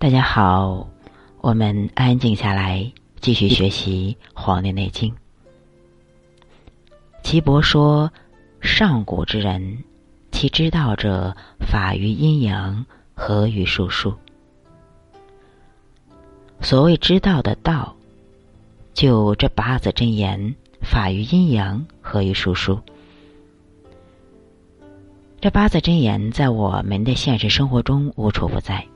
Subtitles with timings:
[0.00, 0.88] 大家好，
[1.40, 5.12] 我们安静下来，继续学习《黄帝内经》。
[7.24, 8.12] 岐伯说
[8.62, 9.82] ：“上古之人，
[10.30, 14.14] 其知道者，法于阴阳，合于术数。”
[16.62, 17.96] 所谓知道的道，
[18.94, 22.78] 就这八字真言，法于阴阳，合于术数。
[25.40, 28.86] 这八字真言在我们的现实生活中无处不在，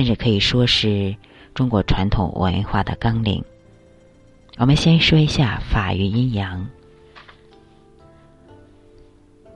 [0.00, 1.14] 甚至可以说是
[1.52, 3.44] 中国传统文化的纲领。
[4.56, 6.70] 我们先说一下法于阴阳。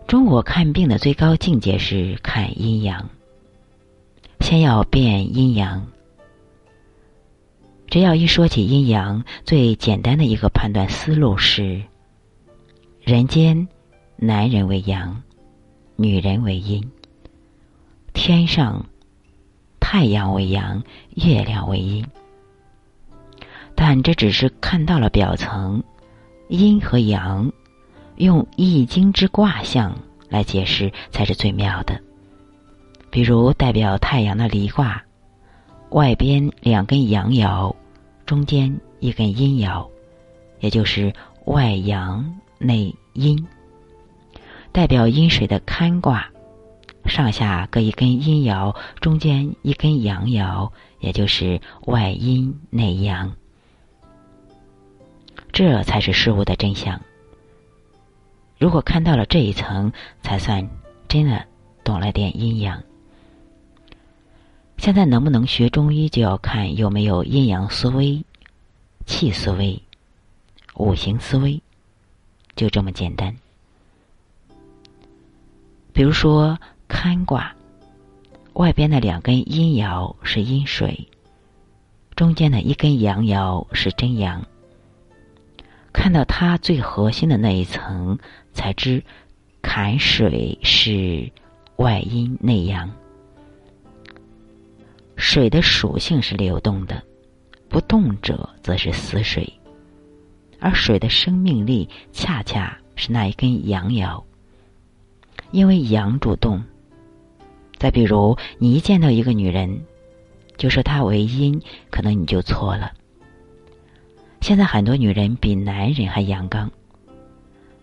[0.06, 3.08] 中国看病的最高境界是看阴阳，
[4.40, 5.86] 先要辨阴阳。
[7.86, 11.80] 只要一说起阴阳，最简单的一个判断思路是：
[13.00, 13.66] 人间
[14.16, 15.22] 男人为阳。
[15.96, 16.90] 女人为阴，
[18.12, 18.84] 天上
[19.96, 20.82] 太阳为阳，
[21.14, 22.04] 月亮为阴。
[23.76, 25.84] 但这只是看到了表层，
[26.48, 27.52] 阴和阳，
[28.16, 29.96] 用易经之卦象
[30.28, 32.00] 来解释才是最妙的。
[33.08, 35.00] 比如代表太阳的离卦，
[35.90, 37.72] 外边两根阳爻，
[38.26, 39.88] 中间一根阴爻，
[40.58, 43.46] 也就是外阳内阴。
[44.72, 46.28] 代表阴水的坎卦，
[47.06, 53.34] 上下各一根阴爻，中间一根阳爻，也就是外阴内阳。
[55.52, 57.00] 这才是事物的真相。
[58.58, 60.68] 如果看到了这一层，才算
[61.06, 61.46] 真的
[61.84, 62.82] 懂了点阴阳。
[64.78, 68.24] 现在能不能学中医，就要看有没有阴阳思维、
[69.06, 69.80] 气思维、
[70.74, 71.62] 五行思维，
[72.56, 73.36] 就这么简单。
[75.92, 77.54] 比如说坎卦，
[78.54, 81.08] 外边的两根阴爻是阴水，
[82.14, 84.44] 中间的一根阳爻是真阳。
[85.92, 88.18] 看到它最核心的那一层，
[88.52, 89.02] 才知
[89.62, 91.30] 坎水是
[91.76, 92.90] 外阴内阳。
[95.16, 97.02] 水的属性是流动的，
[97.68, 99.50] 不动者则是死水，
[100.60, 104.22] 而水的生命力恰恰是那一根阳爻。
[105.50, 106.62] 因为阳主动。
[107.84, 109.78] 再比如，你一见到一个女人，
[110.56, 112.90] 就说她为阴，可能你就错了。
[114.40, 116.70] 现在很多女人比男人还阳刚，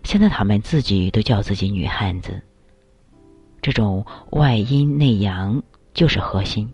[0.02, 2.42] 现在她们自己都叫自己女汉子。
[3.60, 5.62] 这种外阴内阳
[5.94, 6.68] 就是核心。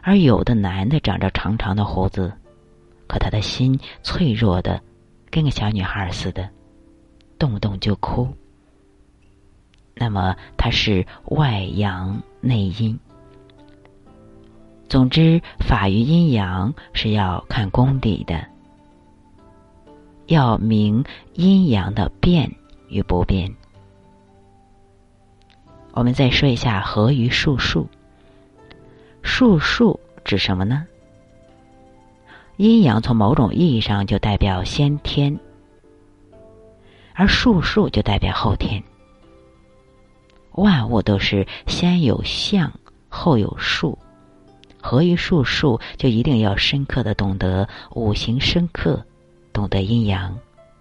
[0.00, 2.32] 而有的男的长着长长的胡子，
[3.06, 4.80] 可他的心脆弱的，
[5.30, 6.48] 跟个小女孩似的，
[7.38, 8.26] 动不动就哭。
[10.00, 12.98] 那么它是外阳内阴。
[14.88, 18.42] 总之，法于阴阳是要看功底的，
[20.24, 22.50] 要明阴阳的变
[22.88, 23.54] 与不变。
[25.92, 27.86] 我们再说一下合于术数。
[29.20, 30.86] 术数指什么呢？
[32.56, 35.38] 阴阳从某种意义上就代表先天，
[37.12, 38.82] 而术数就代表后天。
[40.52, 42.72] 万物都是先有象，
[43.08, 43.98] 后有数，
[44.82, 49.04] 合于术数，就一定要深刻的懂得五行深刻，
[49.52, 50.36] 懂得阴阳，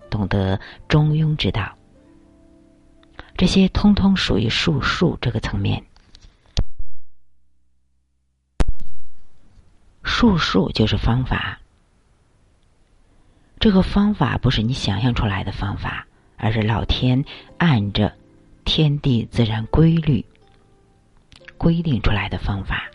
[0.10, 1.72] 懂得中庸之道，
[3.38, 5.84] 这些通通属于术数这个层面。
[10.04, 11.60] 术数就是方法，
[13.60, 17.24] 这个方法不是你想象出来的方法，而是老天
[17.58, 18.12] 按着。
[18.70, 20.24] 天地自然规律
[21.58, 22.88] 规定出来的方法。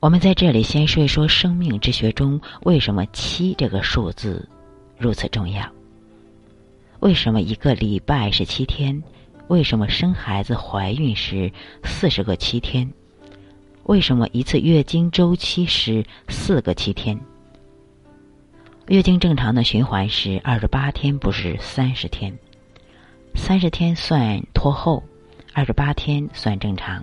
[0.00, 4.48] 我们在这里先说一说生命之学中为什么七这个数字
[4.98, 5.64] 如此重要？
[6.98, 9.00] 为什么一个礼拜是七天？
[9.46, 11.52] 为什么生孩子、怀孕时
[11.84, 12.92] 四十个七天？
[13.84, 17.16] 为什么一次月经周期是四个七天？
[18.88, 22.36] 月经正常的循环是二十八天，不是三十天。
[23.34, 25.02] 三十天算拖后，
[25.54, 27.02] 二十八天算正常。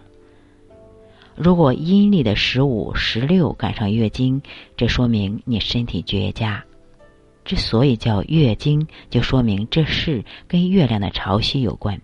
[1.35, 4.39] 如果阴历的十五、十六赶上月经，
[4.77, 6.63] 这说明你身体绝佳。
[7.43, 11.99] 之所以叫月经，就说明这事跟月亮的潮汐有关。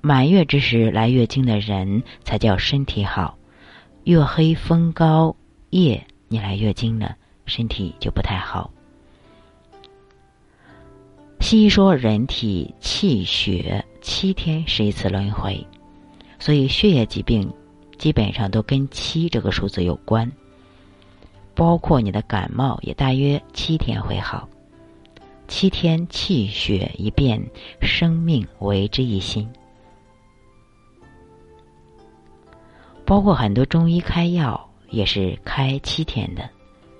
[0.00, 3.38] 满月之时来月经的人才叫身体好。
[4.02, 5.36] 月黑风高
[5.70, 7.14] 夜，你来月经了。
[7.48, 8.70] 身体就不太好。
[11.40, 15.66] 西医说人体气血七天是一次轮回，
[16.38, 17.50] 所以血液疾病
[17.96, 20.30] 基本上都跟七这个数字有关。
[21.54, 24.48] 包括你的感冒也大约七天会好，
[25.48, 27.42] 七天气血一变，
[27.80, 29.48] 生命为之一新。
[33.04, 36.48] 包括很多中医开药也是开七天的，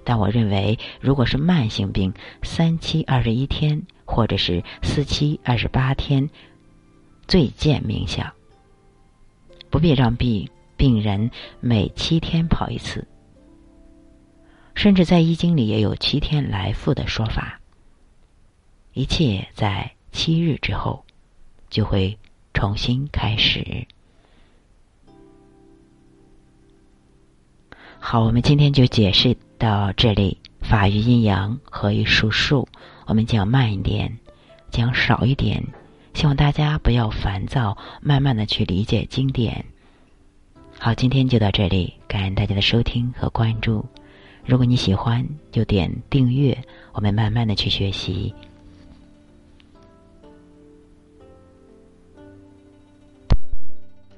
[0.09, 6.31] 但我认为，如果是慢性病，三七二十一天或者是四七二十八天，
[7.27, 8.25] 最见明效。
[9.69, 13.07] 不必让病病人每七天跑一次。
[14.75, 17.61] 甚至在易经里也有七天来复的说法。
[18.95, 21.05] 一切在七日之后，
[21.69, 22.19] 就会
[22.55, 23.87] 重新开始。
[27.99, 30.39] 好，我们今天就解释到这里。
[30.61, 32.67] 法于阴阳，合于术数，
[33.07, 34.19] 我们讲慢一点，
[34.71, 35.65] 讲少一点，
[36.15, 39.65] 希望大家不要烦躁，慢慢的去理解经典。
[40.79, 43.87] 好，今天就到这里，感恩大家的收听和关注。
[44.45, 46.59] 如果你喜欢，就点订阅，
[46.93, 48.35] 我们慢慢的去学习。